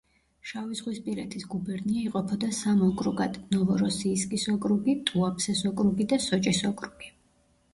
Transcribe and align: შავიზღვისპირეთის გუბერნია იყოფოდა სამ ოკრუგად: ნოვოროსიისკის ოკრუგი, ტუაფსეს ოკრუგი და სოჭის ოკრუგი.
შავიზღვისპირეთის 0.51 1.43
გუბერნია 1.53 2.01
იყოფოდა 2.11 2.49
სამ 2.61 2.81
ოკრუგად: 2.87 3.37
ნოვოროსიისკის 3.57 4.47
ოკრუგი, 4.55 4.97
ტუაფსეს 5.11 5.63
ოკრუგი 5.73 6.09
და 6.15 6.21
სოჭის 6.31 6.65
ოკრუგი. 6.73 7.17